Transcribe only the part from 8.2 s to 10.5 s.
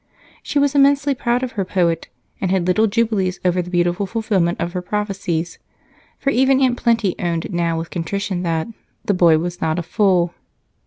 that "the boy was not a fool."